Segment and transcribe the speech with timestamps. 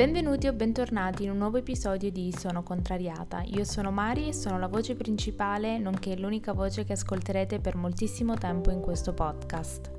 [0.00, 3.42] Benvenuti o bentornati in un nuovo episodio di Sono Contrariata.
[3.42, 8.32] Io sono Mari e sono la voce principale, nonché l'unica voce che ascolterete per moltissimo
[8.32, 9.92] tempo in questo podcast.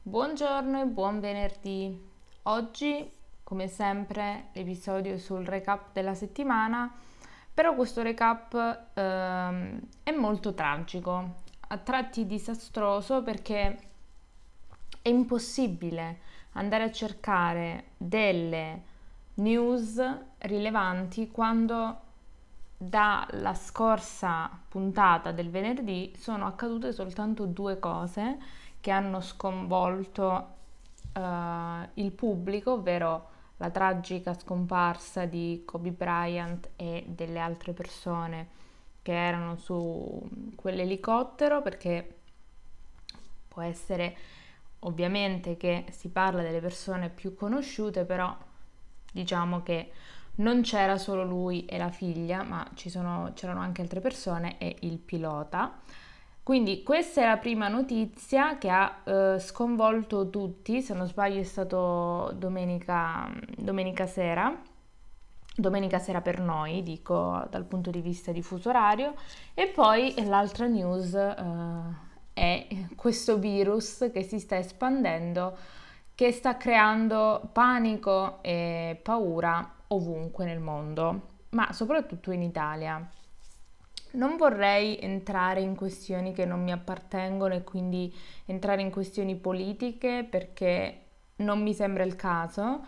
[0.00, 2.02] Buongiorno e buon venerdì.
[2.44, 3.10] Oggi,
[3.42, 6.90] come sempre, l'episodio sul recap della settimana,
[7.52, 11.42] però questo recap ehm, è molto tragico
[11.74, 13.78] a tratti disastroso perché
[15.02, 16.20] è impossibile
[16.52, 18.82] andare a cercare delle
[19.34, 20.00] news
[20.38, 21.98] rilevanti quando
[22.76, 28.38] dalla scorsa puntata del venerdì sono accadute soltanto due cose
[28.80, 30.48] che hanno sconvolto
[31.12, 31.20] uh,
[31.94, 38.62] il pubblico, ovvero la tragica scomparsa di Kobe Bryant e delle altre persone
[39.04, 40.18] che erano su
[40.56, 42.20] quell'elicottero perché
[43.46, 44.16] può essere
[44.80, 48.34] ovviamente che si parla delle persone più conosciute, però
[49.12, 49.92] diciamo che
[50.36, 54.96] non c'era solo lui e la figlia, ma sono, c'erano anche altre persone e il
[54.96, 55.80] pilota.
[56.42, 61.44] Quindi questa è la prima notizia che ha eh, sconvolto tutti, se non sbaglio è
[61.44, 64.72] stato domenica, domenica sera
[65.54, 69.14] domenica sera per noi, dico dal punto di vista di fuso orario,
[69.54, 71.94] e poi l'altra news uh,
[72.32, 72.66] è
[72.96, 75.56] questo virus che si sta espandendo,
[76.14, 83.08] che sta creando panico e paura ovunque nel mondo, ma soprattutto in Italia.
[84.12, 88.14] Non vorrei entrare in questioni che non mi appartengono e quindi
[88.46, 91.00] entrare in questioni politiche perché
[91.36, 92.84] non mi sembra il caso,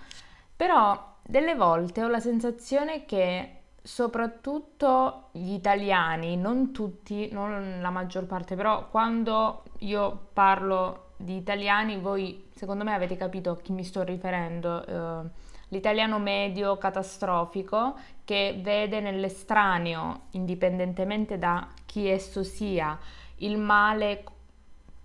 [0.55, 3.51] però delle volte ho la sensazione che
[3.83, 11.99] soprattutto gli italiani, non tutti, non la maggior parte, però quando io parlo di italiani,
[11.99, 14.87] voi secondo me avete capito a chi mi sto riferendo.
[14.87, 22.97] Eh, l'italiano medio catastrofico che vede nell'estraneo, indipendentemente da chi esso sia,
[23.37, 24.25] il male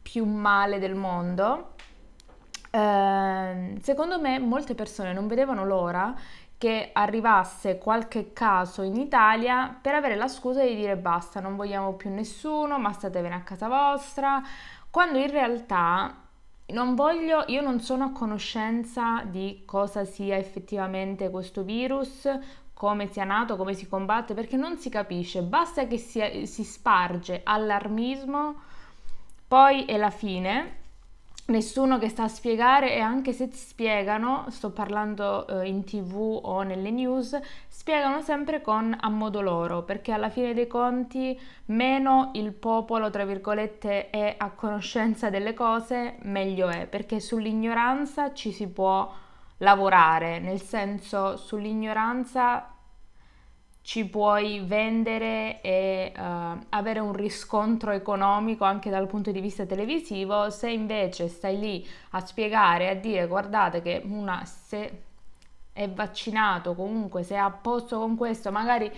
[0.02, 1.74] più male del mondo
[2.72, 6.16] eh, secondo me molte persone non vedevano l'ora
[6.58, 11.94] che arrivasse qualche caso in Italia per avere la scusa di dire basta, non vogliamo
[11.94, 14.42] più nessuno, ma statevene a casa vostra,
[14.90, 16.16] quando in realtà
[16.68, 22.30] non voglio, io non sono a conoscenza di cosa sia effettivamente questo virus,
[22.74, 27.42] come sia nato, come si combatte, perché non si capisce, basta che si, si sparge
[27.44, 28.56] allarmismo,
[29.48, 30.81] poi è la fine
[31.52, 36.64] nessuno che sta a spiegare e anche se spiegano, sto parlando eh, in tv o
[36.64, 42.54] nelle news, spiegano sempre con a modo loro, perché alla fine dei conti meno il
[42.54, 49.14] popolo, tra virgolette, è a conoscenza delle cose, meglio è, perché sull'ignoranza ci si può
[49.58, 52.81] lavorare, nel senso sull'ignoranza
[53.84, 60.50] ci puoi vendere e uh, avere un riscontro economico anche dal punto di vista televisivo,
[60.50, 65.04] se invece stai lì a spiegare, a dire guardate che una se
[65.74, 68.92] è vaccinato, comunque se è a posto con questo, magari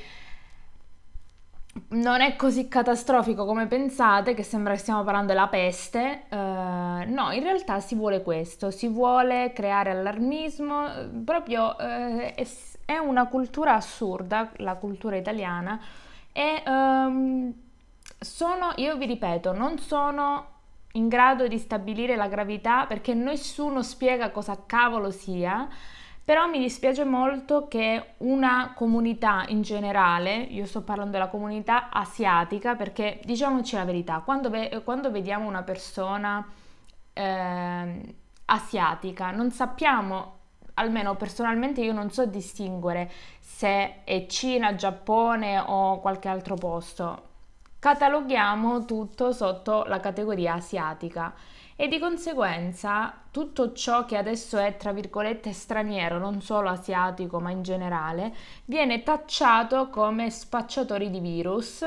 [1.90, 6.24] non è così catastrofico come pensate, che sembra che stiamo parlando della peste.
[6.30, 12.32] Uh, no, in realtà si vuole questo, si vuole creare allarmismo, proprio uh,
[12.86, 15.80] è una cultura assurda, la cultura italiana,
[16.32, 17.54] e um,
[18.20, 20.48] sono, io vi ripeto, non sono
[20.94, 25.68] in grado di stabilire la gravità perché nessuno spiega cosa cavolo sia,
[26.24, 32.76] però mi dispiace molto che una comunità in generale, io sto parlando della comunità asiatica,
[32.76, 36.48] perché diciamoci la verità, quando, ve- quando vediamo una persona
[37.12, 38.16] eh,
[38.46, 40.40] asiatica non sappiamo
[40.76, 47.32] almeno personalmente io non so distinguere se è Cina, Giappone o qualche altro posto.
[47.80, 51.34] Cataloghiamo tutto sotto la categoria asiatica
[51.76, 57.52] e di conseguenza tutto ciò che adesso è tra virgolette straniero, non solo asiatico ma
[57.52, 58.34] in generale,
[58.66, 61.86] viene tacciato come spacciatori di virus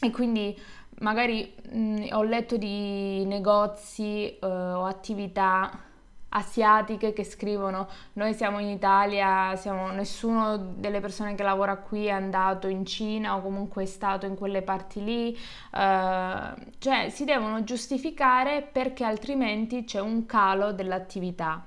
[0.00, 0.56] e quindi
[1.00, 5.86] magari mh, ho letto di negozi eh, o attività
[6.30, 12.10] asiatiche che scrivono noi siamo in Italia, siamo, nessuno delle persone che lavora qui è
[12.10, 15.38] andato in Cina o comunque è stato in quelle parti lì,
[15.72, 21.64] uh, cioè si devono giustificare perché altrimenti c'è un calo dell'attività,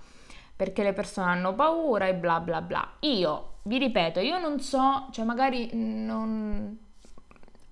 [0.55, 2.87] perché le persone hanno paura e bla bla bla.
[2.99, 6.89] Io vi ripeto, io non so, cioè magari non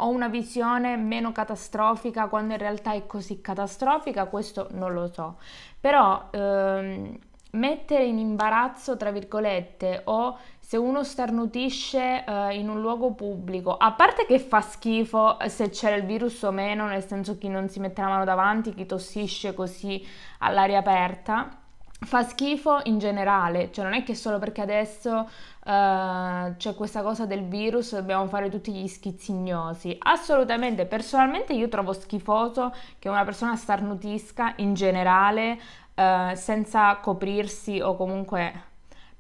[0.02, 5.38] ho una visione meno catastrofica quando in realtà è così catastrofica, questo non lo so.
[5.80, 7.18] Però ehm,
[7.52, 13.92] mettere in imbarazzo, tra virgolette, o se uno starnutisce eh, in un luogo pubblico, a
[13.94, 17.80] parte che fa schifo se c'è il virus o meno, nel senso chi non si
[17.80, 20.06] mette la mano davanti, chi tossisce così
[20.40, 21.50] all'aria aperta,
[22.02, 25.28] fa schifo in generale, cioè non è che solo perché adesso
[25.70, 29.96] uh, c'è questa cosa del virus dobbiamo fare tutti gli schizzignosi.
[30.00, 35.60] Assolutamente, personalmente io trovo schifoso che una persona starnutisca in generale
[35.94, 38.68] uh, senza coprirsi o comunque...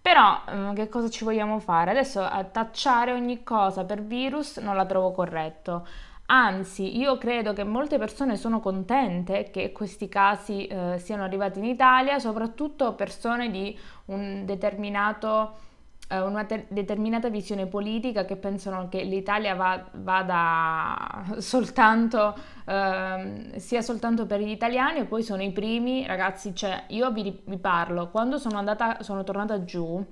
[0.01, 1.91] Però um, che cosa ci vogliamo fare?
[1.91, 5.85] Adesso tacciare ogni cosa per virus non la trovo corretto.
[6.31, 11.65] Anzi, io credo che molte persone sono contente che questi casi eh, siano arrivati in
[11.65, 15.68] Italia, soprattutto persone di un determinato, eh,
[16.17, 22.35] una te- determinata visione politica che pensano che l'Italia va- vada soltanto,
[22.65, 27.41] eh, sia soltanto per gli italiani e poi sono i primi, ragazzi, cioè io vi,
[27.45, 30.03] vi parlo, quando sono andata, sono tornata giù,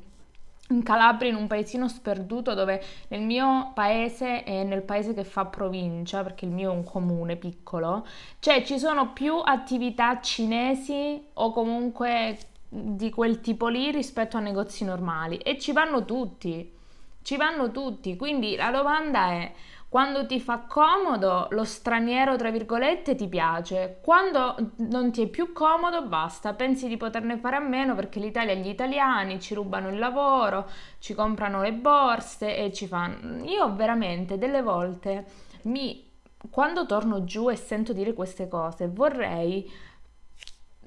[0.70, 5.46] in Calabria, in un paesino sperduto dove nel mio paese e nel paese che fa
[5.46, 8.06] provincia, perché il mio è un comune piccolo,
[8.40, 12.38] cioè ci sono più attività cinesi o comunque
[12.70, 16.74] di quel tipo lì rispetto a negozi normali e ci vanno tutti,
[17.22, 19.54] ci vanno tutti, quindi la domanda è
[19.90, 24.00] quando ti fa comodo, lo straniero, tra virgolette, ti piace.
[24.02, 26.54] Quando non ti è più comodo, basta.
[26.54, 30.70] Pensi di poterne fare a meno perché l'Italia e gli italiani ci rubano il lavoro,
[31.00, 33.46] ci comprano le borse e ci fanno...
[33.46, 35.26] Io veramente delle volte
[35.64, 36.06] mi...
[36.52, 39.70] Quando torno giù e sento dire queste cose, vorrei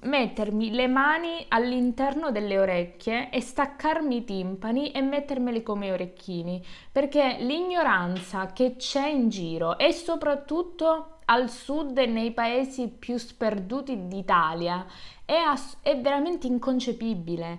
[0.03, 7.37] mettermi le mani all'interno delle orecchie e staccarmi i timpani e mettermeli come orecchini, perché
[7.41, 14.85] l'ignoranza che c'è in giro e soprattutto al sud e nei paesi più sperduti d'Italia
[15.25, 17.59] è, ass- è veramente inconcepibile.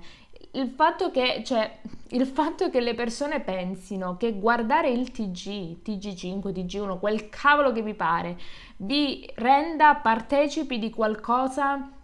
[0.54, 1.80] Il fatto, che, cioè,
[2.10, 7.82] il fatto che le persone pensino che guardare il TG, TG5, TG1, quel cavolo che
[7.82, 8.38] vi pare,
[8.78, 12.01] vi renda partecipi di qualcosa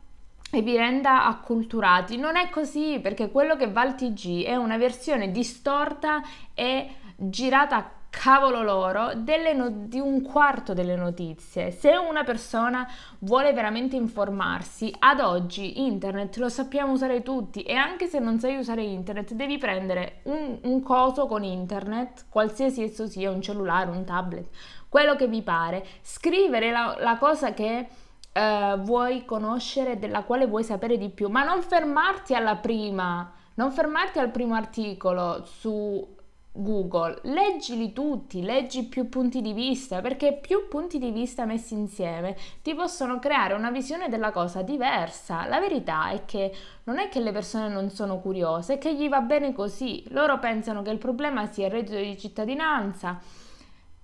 [0.51, 2.17] e vi renda acculturati.
[2.17, 6.21] Non è così perché quello che va al TG è una versione distorta
[6.53, 11.71] e girata a cavolo loro no- di un quarto delle notizie.
[11.71, 12.87] Se una persona
[13.19, 18.57] vuole veramente informarsi, ad oggi internet lo sappiamo usare tutti e anche se non sai
[18.57, 24.03] usare internet devi prendere un, un coso con internet, qualsiasi esso sia, un cellulare, un
[24.03, 24.47] tablet,
[24.89, 27.87] quello che vi pare, scrivere la, la cosa che
[28.37, 33.71] eh, vuoi conoscere, della quale vuoi sapere di più, ma non fermarti alla prima, non
[33.71, 36.15] fermarti al primo articolo su
[36.51, 42.35] Google, leggili tutti, leggi più punti di vista, perché più punti di vista messi insieme
[42.61, 45.47] ti possono creare una visione della cosa diversa.
[45.47, 49.09] La verità è che non è che le persone non sono curiose, è che gli
[49.09, 50.03] va bene così.
[50.09, 53.19] Loro pensano che il problema sia il reddito di cittadinanza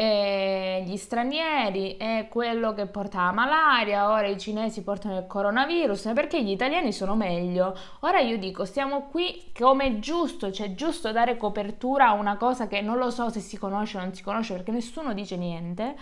[0.04, 6.12] e gli stranieri è quello che porta la malaria, ora i cinesi portano il coronavirus,
[6.14, 7.78] perché gli italiani sono meglio.
[8.02, 12.68] Ora io dico, stiamo qui come è giusto, cioè giusto dare copertura a una cosa
[12.68, 15.96] che non lo so se si conosce o non si conosce perché nessuno dice niente.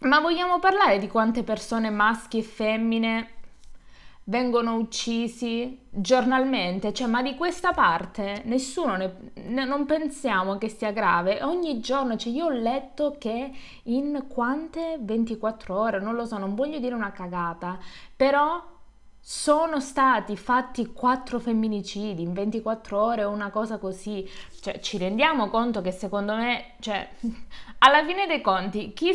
[0.00, 3.35] Ma vogliamo parlare di quante persone maschi e femmine
[4.28, 10.90] vengono uccisi giornalmente, cioè ma di questa parte nessuno ne, ne, non pensiamo che sia
[10.90, 13.52] grave, ogni giorno, cioè io ho letto che
[13.84, 14.98] in quante?
[15.00, 17.78] 24 ore, non lo so, non voglio dire una cagata,
[18.16, 18.74] però
[19.20, 24.28] sono stati fatti quattro femminicidi in 24 ore o una cosa così,
[24.60, 27.08] cioè ci rendiamo conto che secondo me, cioè
[27.78, 29.12] alla fine dei conti, chi,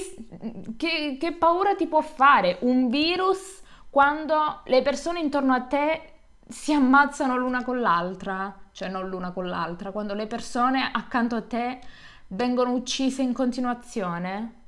[0.78, 3.61] che, che paura ti può fare un virus
[3.92, 6.14] quando le persone intorno a te
[6.48, 11.42] si ammazzano l'una con l'altra, cioè non l'una con l'altra, quando le persone accanto a
[11.42, 11.82] te
[12.28, 14.60] vengono uccise in continuazione.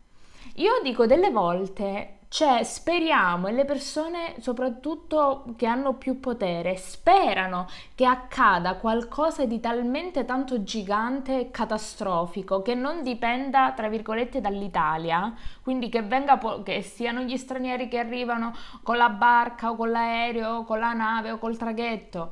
[0.56, 7.68] Io dico delle volte cioè, speriamo, e le persone soprattutto che hanno più potere, sperano
[7.94, 15.32] che accada qualcosa di talmente tanto gigante e catastrofico che non dipenda, tra virgolette, dall'Italia,
[15.62, 20.56] quindi che, venga, che siano gli stranieri che arrivano con la barca o con l'aereo
[20.56, 22.32] o con la nave o col traghetto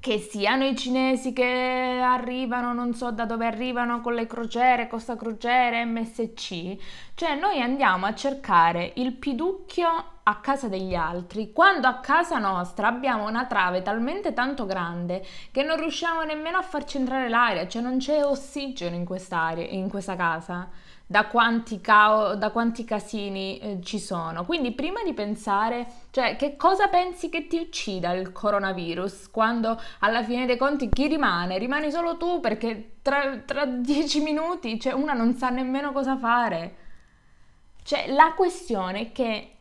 [0.00, 5.16] che siano i cinesi che arrivano, non so da dove arrivano con le crociere, Costa
[5.16, 6.76] Crociere, MSC,
[7.14, 9.88] cioè noi andiamo a cercare il piducchio
[10.22, 15.64] a casa degli altri, quando a casa nostra abbiamo una trave talmente tanto grande che
[15.64, 20.14] non riusciamo nemmeno a farci entrare l'aria, cioè non c'è ossigeno in quest'area, in questa
[20.14, 20.68] casa
[21.10, 24.44] da quanti, cao- da quanti casini eh, ci sono.
[24.44, 30.22] Quindi prima di pensare, cioè che cosa pensi che ti uccida il coronavirus quando alla
[30.22, 31.56] fine dei conti chi rimane?
[31.56, 36.76] Rimani solo tu perché tra, tra dieci minuti cioè, una non sa nemmeno cosa fare.
[37.82, 39.56] Cioè la questione è che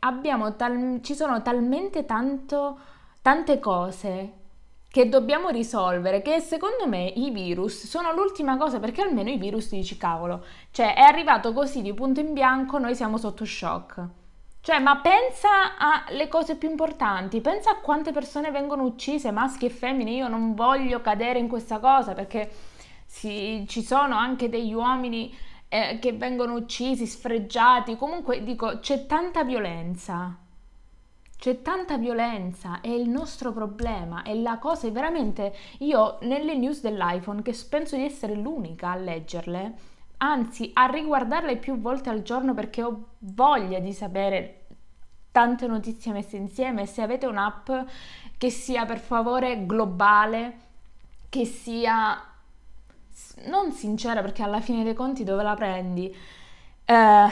[0.58, 2.78] tal- ci sono talmente tanto,
[3.22, 4.34] tante cose
[4.90, 9.70] che dobbiamo risolvere, che secondo me i virus sono l'ultima cosa, perché almeno i virus
[9.70, 14.08] dici cavolo, cioè è arrivato così di punto in bianco, noi siamo sotto shock.
[14.62, 19.70] Cioè, ma pensa alle cose più importanti, pensa a quante persone vengono uccise, maschi e
[19.70, 22.50] femmine, io non voglio cadere in questa cosa perché
[23.06, 25.34] si, ci sono anche degli uomini
[25.70, 30.38] eh, che vengono uccisi, sfregiati, comunque dico, c'è tanta violenza
[31.38, 37.42] c'è tanta violenza, è il nostro problema, è la cosa, veramente io nelle news dell'iPhone,
[37.44, 39.74] che penso di essere l'unica a leggerle,
[40.18, 44.66] anzi a riguardarle più volte al giorno perché ho voglia di sapere
[45.32, 47.70] tante notizie messe insieme, se avete un'app
[48.38, 50.58] che sia per favore globale,
[51.30, 52.20] che sia
[53.46, 56.16] non sincera perché alla fine dei conti dove la prendi?
[56.84, 57.28] Eh,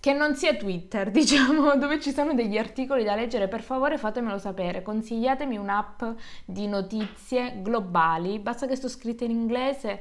[0.00, 4.38] che non sia Twitter, diciamo, dove ci sono degli articoli da leggere, per favore fatemelo
[4.38, 6.02] sapere, consigliatemi un'app
[6.44, 10.00] di notizie globali, basta che sto scritta in inglese,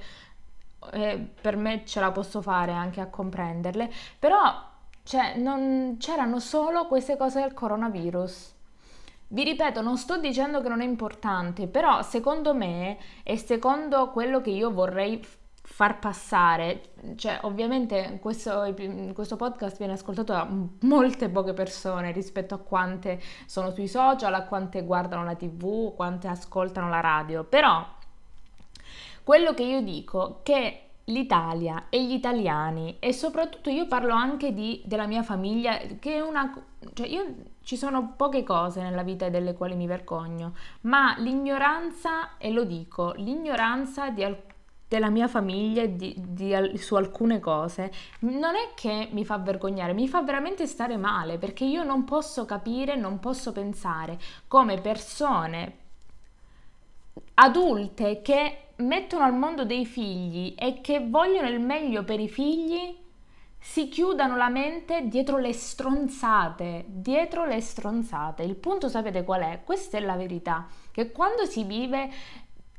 [0.93, 4.67] eh, per me ce la posso fare anche a comprenderle, però
[5.03, 8.53] cioè, non, c'erano solo queste cose del coronavirus.
[9.31, 14.41] Vi ripeto, non sto dicendo che non è importante, però secondo me e secondo quello
[14.41, 15.23] che io vorrei
[15.79, 18.75] far passare, cioè ovviamente questo,
[19.13, 20.45] questo, podcast viene ascoltato da
[20.81, 26.27] molte poche persone rispetto a quante sono sui social, a quante guardano la tv, quante
[26.27, 27.87] ascoltano la radio, però
[29.23, 34.53] quello che io dico è che l'Italia e gli italiani e soprattutto io parlo anche
[34.53, 36.53] di, della mia famiglia che è una
[36.93, 42.51] cioè io ci sono poche cose nella vita delle quali mi vergogno ma l'ignoranza e
[42.51, 44.57] lo dico l'ignoranza di alcuni
[44.89, 47.91] della mia famiglia di, di, su alcune cose,
[48.21, 52.43] non è che mi fa vergognare, mi fa veramente stare male perché io non posso
[52.45, 55.77] capire, non posso pensare come persone
[57.35, 62.97] adulte che mettono al mondo dei figli e che vogliono il meglio per i figli
[63.61, 68.41] si chiudano la mente dietro le stronzate, dietro le stronzate.
[68.41, 69.61] Il punto sapete qual è?
[69.63, 72.09] Questa è la verità, che quando si vive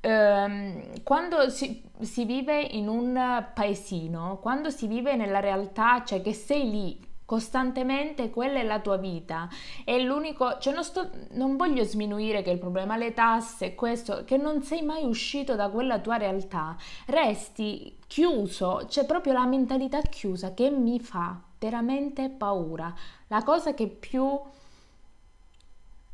[0.01, 6.33] ehm, quando si, si, vive in un paesino, quando si vive nella realtà, cioè che
[6.33, 9.49] sei lì costantemente, quella è la tua vita,
[9.85, 14.37] è l'unico, cioè non, sto, non voglio sminuire che il problema le tasse, questo, che
[14.37, 16.77] non sei mai uscito da quella tua realtà,
[17.07, 22.93] resti chiuso, c'è proprio la mentalità chiusa che mi fa veramente paura.
[23.29, 24.27] La cosa che più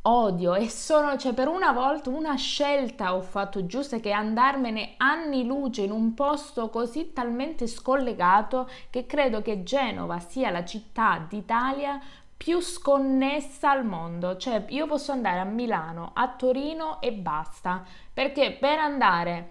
[0.06, 5.44] odio e sono, cioè per una volta una scelta ho fatto giusta che andarmene anni
[5.44, 12.00] luce in un posto così talmente scollegato che credo che Genova sia la città d'Italia
[12.36, 17.82] più sconnessa al mondo, cioè io posso andare a Milano, a Torino e basta,
[18.12, 19.50] perché per andare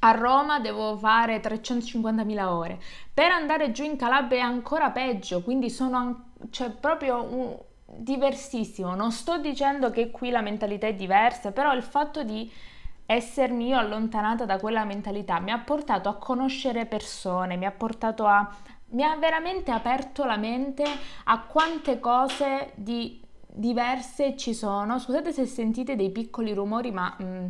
[0.00, 2.80] a Roma devo fare 350.000 ore,
[3.12, 7.58] per andare giù in Calabria è ancora peggio, quindi sono cioè proprio un,
[7.96, 8.94] diversissimo.
[8.94, 12.50] Non sto dicendo che qui la mentalità è diversa, però il fatto di
[13.06, 18.24] essermi io allontanata da quella mentalità mi ha portato a conoscere persone, mi ha portato
[18.26, 18.48] a
[18.90, 20.84] mi ha veramente aperto la mente
[21.24, 24.98] a quante cose di diverse ci sono.
[24.98, 27.46] Scusate se sentite dei piccoli rumori, ma mh, mm,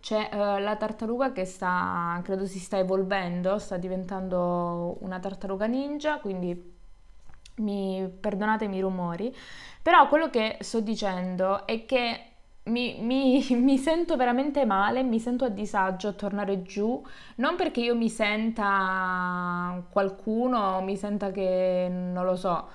[0.00, 6.18] c'è uh, la tartaruga che sta, credo si sta evolvendo, sta diventando una tartaruga ninja,
[6.18, 6.73] quindi
[7.56, 9.34] mi, perdonatemi i rumori,
[9.82, 12.20] però quello che sto dicendo è che
[12.64, 17.02] mi, mi, mi, sento veramente male, mi sento a disagio a tornare giù,
[17.36, 22.68] non perché io mi senta qualcuno, mi senta che non lo so,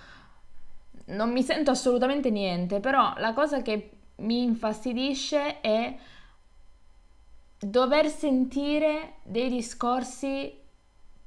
[1.05, 5.95] non mi sento assolutamente niente, però la cosa che mi infastidisce è
[7.57, 10.53] dover sentire dei discorsi,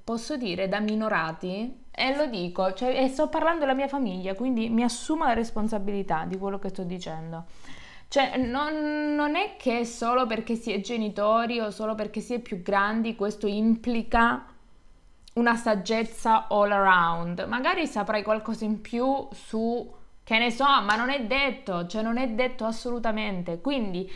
[0.04, 4.70] posso dire, da minorati e lo dico, cioè, e sto parlando della mia famiglia, quindi
[4.70, 7.44] mi assumo la responsabilità di quello che sto dicendo.
[8.08, 12.40] Cioè, non, non, è che solo perché si è genitori o solo perché si è
[12.40, 14.46] più grandi questo implica
[15.34, 17.44] una saggezza all around.
[17.46, 19.94] Magari saprai qualcosa in più su,
[20.24, 23.60] che ne so, ma non è detto, cioè non è detto assolutamente.
[23.60, 24.10] Quindi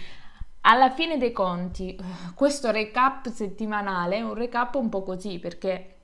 [0.62, 1.97] alla fine dei conti,
[2.35, 5.96] questo recap settimanale è un recap un po' così perché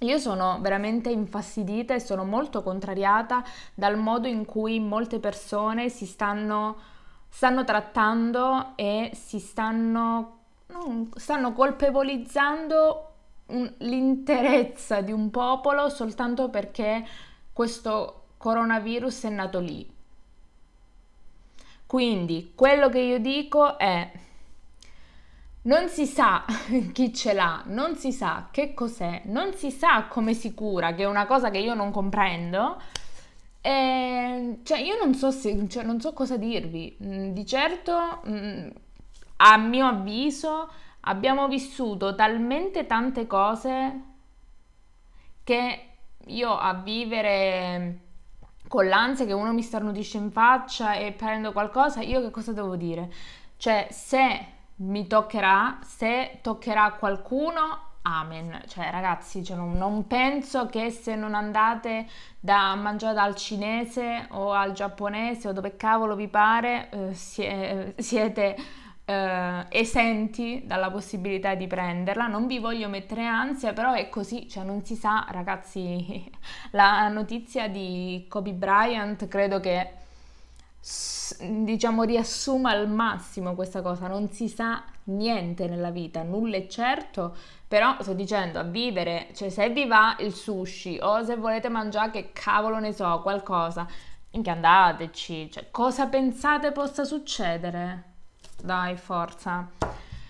[0.00, 6.06] io sono veramente infastidita e sono molto contrariata dal modo in cui molte persone si
[6.06, 6.76] stanno,
[7.28, 10.38] stanno trattando e si stanno,
[11.16, 13.12] stanno colpevolizzando
[13.46, 17.06] un, l'interezza di un popolo soltanto perché
[17.52, 19.98] questo coronavirus è nato lì.
[21.84, 24.10] Quindi quello che io dico è
[25.62, 26.44] non si sa
[26.92, 31.02] chi ce l'ha, non si sa che cos'è, non si sa come si cura, che
[31.02, 32.80] è una cosa che io non comprendo.
[33.60, 36.96] E, cioè, io non so, se, cioè, non so cosa dirvi.
[37.04, 38.68] Mm, di certo, mm,
[39.36, 44.00] a mio avviso, abbiamo vissuto talmente tante cose
[45.44, 45.84] che
[46.26, 47.98] io a vivere
[48.68, 52.76] con l'ansia che uno mi starnutisce in faccia e prendo qualcosa, io che cosa devo
[52.76, 53.10] dire?
[53.56, 57.60] Cioè, se mi toccherà, se toccherà a qualcuno,
[58.02, 58.62] amen.
[58.66, 62.06] Cioè, ragazzi, cioè non, non, penso che se non andate
[62.38, 68.56] da mangiare dal cinese o al giapponese o dove cavolo vi pare, eh, sie, siete
[69.04, 72.26] eh, esenti dalla possibilità di prenderla.
[72.26, 76.30] Non vi voglio mettere ansia, però è così, cioè non si sa, ragazzi,
[76.72, 79.98] la notizia di Kobe Bryant credo che
[81.38, 87.34] diciamo riassuma al massimo questa cosa, non si sa niente nella vita, nulla è certo,
[87.68, 92.10] però sto dicendo a vivere, cioè se vi va il sushi o se volete mangiare
[92.10, 93.86] che cavolo ne so, qualcosa,
[94.32, 98.04] minchia andateci, cioè cosa pensate possa succedere?
[98.62, 99.70] Dai, forza.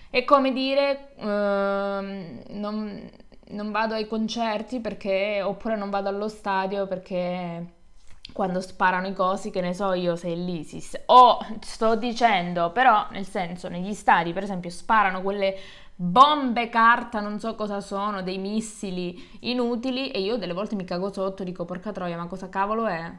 [0.09, 3.09] È come dire, ehm, non,
[3.49, 7.79] non vado ai concerti perché, oppure non vado allo stadio perché
[8.31, 11.01] quando sparano i cosi, che ne so io se è l'ISIS.
[11.07, 15.57] O sto dicendo, però, nel senso, negli stadi, per esempio, sparano quelle
[15.95, 21.11] bombe carta, non so cosa sono, dei missili inutili e io delle volte mi cago
[21.11, 23.11] sotto, dico porca troia, ma cosa cavolo è?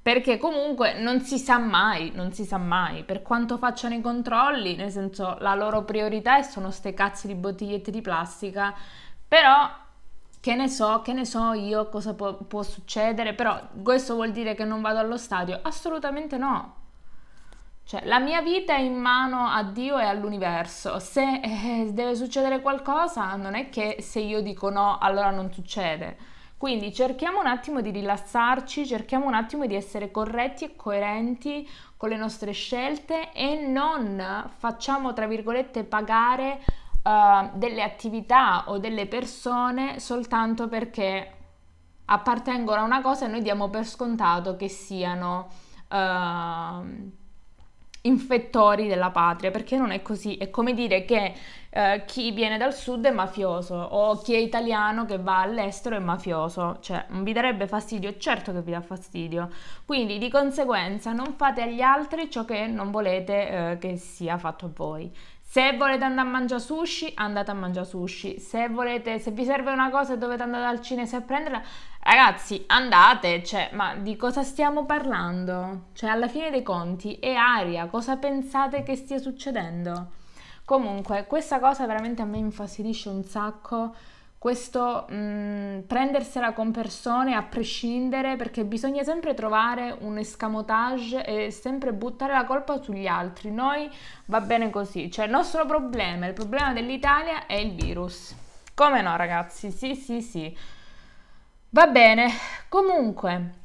[0.00, 4.76] Perché comunque non si sa mai, non si sa mai, per quanto facciano i controlli,
[4.76, 8.72] nel senso la loro priorità sono ste cazzo di bottigliette di plastica,
[9.26, 9.68] però
[10.44, 14.54] che ne so, che ne so io cosa può, può succedere, però questo vuol dire
[14.54, 15.58] che non vado allo stadio?
[15.62, 16.74] Assolutamente no.
[17.86, 20.98] Cioè, la mia vita è in mano a Dio e all'universo.
[20.98, 26.32] Se eh, deve succedere qualcosa, non è che se io dico no, allora non succede
[26.56, 32.08] quindi cerchiamo un attimo di rilassarci, cerchiamo un attimo di essere corretti e coerenti con
[32.08, 36.60] le nostre scelte e non facciamo, tra virgolette, pagare
[37.04, 41.32] uh, delle attività o delle persone soltanto perché
[42.06, 45.48] appartengono a una cosa e noi diamo per scontato che siano...
[45.88, 47.22] Uh,
[48.06, 50.36] infettori della patria, perché non è così.
[50.36, 51.34] È come dire che
[51.70, 56.00] eh, chi viene dal sud è mafioso o chi è italiano che va all'estero è
[56.00, 56.78] mafioso.
[56.80, 58.16] Cioè, non vi darebbe fastidio?
[58.16, 59.50] Certo che vi dà fastidio.
[59.86, 64.66] Quindi, di conseguenza, non fate agli altri ciò che non volete eh, che sia fatto
[64.66, 65.10] a voi.
[65.46, 68.40] Se volete andare a mangiare sushi, andate a mangiare sushi.
[68.40, 71.62] Se volete, se vi serve una cosa e dovete andare al cinese a prenderla,
[72.04, 73.42] ragazzi, andate.
[73.42, 75.86] Cioè, ma di cosa stiamo parlando?
[75.92, 77.86] Cioè, alla fine dei conti è aria.
[77.86, 80.12] Cosa pensate che stia succedendo?
[80.64, 83.94] Comunque, questa cosa veramente a me infastidisce un sacco
[84.44, 91.50] questo mh, mm, prendersela con persone a prescindere perché bisogna sempre trovare un escamotage e
[91.50, 93.50] sempre buttare la colpa sugli altri.
[93.50, 93.88] Noi
[94.26, 98.34] va bene così, cioè il nostro problema, il problema dell'Italia è il virus.
[98.74, 99.70] Come no ragazzi?
[99.70, 100.54] Sì, sì, sì.
[101.74, 102.30] Va bene,
[102.68, 103.62] comunque...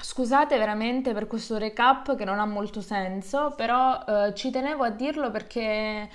[0.00, 4.90] Scusate veramente per questo recap che non ha molto senso, però eh, ci tenevo a
[4.90, 6.08] dirlo perché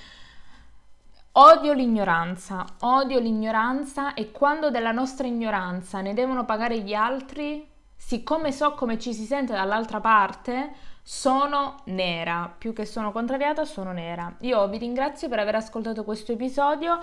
[1.33, 8.53] Odio l'ignoranza, odio l'ignoranza e quando della nostra ignoranza ne devono pagare gli altri, siccome
[8.53, 10.71] so come ci si sente dall'altra parte,
[11.03, 14.33] sono nera, più che sono contrariata, sono nera.
[14.41, 16.99] Io vi ringrazio per aver ascoltato questo episodio.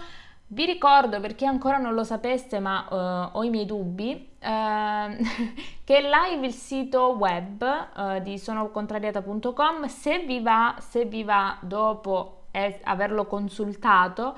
[0.47, 2.87] Vi ricordo, per chi ancora non lo sapesse, ma
[3.33, 4.47] uh, ho i miei dubbi, uh,
[5.85, 7.63] che è live il sito web
[7.97, 9.87] uh, di sonocontrariata.com.
[9.87, 14.37] Se vi va, se vi va dopo e averlo consultato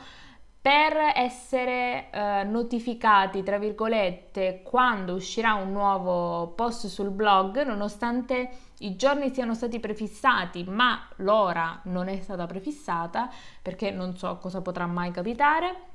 [0.66, 8.96] per essere eh, notificati, tra virgolette, quando uscirà un nuovo post sul blog, nonostante i
[8.96, 13.30] giorni siano stati prefissati, ma l'ora non è stata prefissata,
[13.62, 15.94] perché non so cosa potrà mai capitare.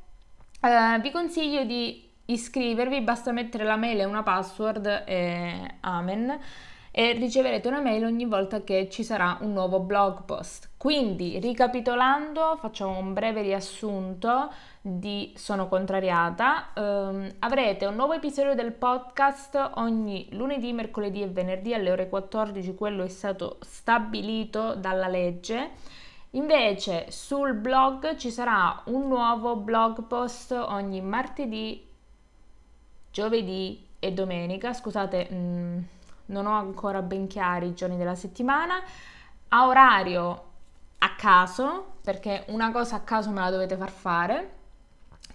[0.63, 6.39] Eh, vi consiglio di iscrivervi, basta mettere la mail e una password e amen
[6.91, 10.69] e riceverete una mail ogni volta che ci sarà un nuovo blog post.
[10.77, 16.71] Quindi, ricapitolando, facciamo un breve riassunto di Sono contrariata.
[16.75, 22.75] Um, avrete un nuovo episodio del podcast ogni lunedì, mercoledì e venerdì alle ore 14,
[22.75, 25.71] quello è stato stabilito dalla legge.
[26.31, 31.85] Invece sul blog ci sarà un nuovo blog post ogni martedì,
[33.11, 34.71] giovedì e domenica.
[34.71, 35.79] Scusate, mh, mm,
[36.27, 38.81] non ho ancora ben chiari i giorni della settimana.
[39.49, 40.43] A orario
[40.99, 44.59] a caso, perché una cosa a caso me la dovete far fare.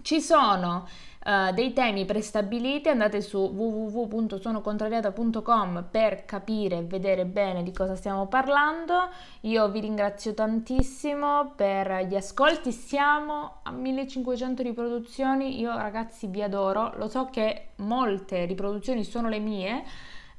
[0.07, 0.87] Ci sono
[1.25, 8.27] uh, dei temi prestabiliti, andate su www.sonocontrariata.com per capire e vedere bene di cosa stiamo
[8.27, 9.09] parlando.
[9.41, 16.93] Io vi ringrazio tantissimo per gli ascolti, siamo a 1500 riproduzioni, io ragazzi vi adoro,
[16.95, 19.83] lo so che molte riproduzioni sono le mie.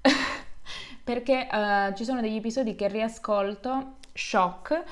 [1.04, 4.82] perché uh, ci sono degli episodi che riascolto, shock,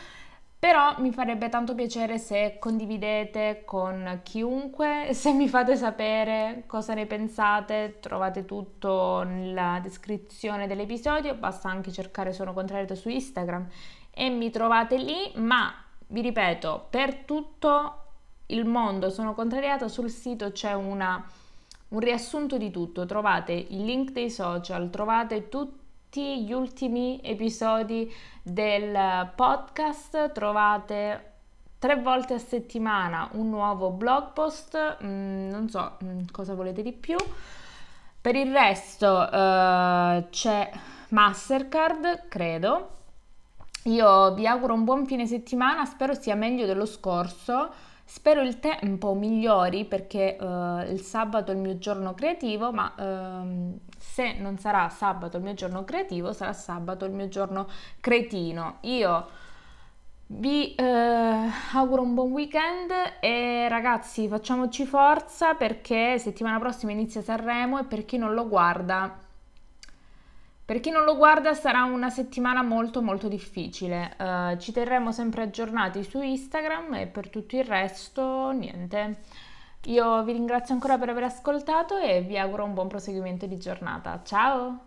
[0.66, 7.06] però mi farebbe tanto piacere se condividete con chiunque, se mi fate sapere cosa ne
[7.06, 13.68] pensate, trovate tutto nella descrizione dell'episodio, basta anche cercare Sono Contrariata su Instagram
[14.10, 15.72] e mi trovate lì, ma
[16.08, 18.02] vi ripeto, per tutto
[18.46, 21.24] il mondo sono contrariata, sul sito c'è una,
[21.90, 25.85] un riassunto di tutto, trovate il link dei social, trovate tutto
[26.16, 28.10] tutti gli ultimi episodi
[28.42, 31.32] del podcast trovate
[31.78, 36.94] tre volte a settimana un nuovo blog post, mm, non so mm, cosa volete di
[36.94, 37.16] più.
[38.18, 40.70] Per il resto uh, c'è
[41.10, 42.88] Mastercard, credo.
[43.84, 47.68] Io vi auguro un buon fine settimana, spero sia meglio dello scorso.
[48.06, 53.78] Spero il tempo migliori perché uh, il sabato è il mio giorno creativo, ma uh,
[54.16, 57.68] se non sarà sabato il mio giorno creativo, sarà sabato il mio giorno
[58.00, 58.78] cretino.
[58.82, 59.26] Io
[60.28, 60.82] vi uh,
[61.74, 68.06] auguro un buon weekend e ragazzi facciamoci forza perché settimana prossima inizia Sanremo e per
[68.06, 69.18] chi non lo guarda
[70.64, 75.42] per chi non lo guarda sarà una settimana molto molto difficile, uh, ci terremo sempre
[75.42, 79.18] aggiornati su Instagram e per tutto il resto niente.
[79.86, 84.20] Io vi ringrazio ancora per aver ascoltato e vi auguro un buon proseguimento di giornata.
[84.24, 84.85] Ciao!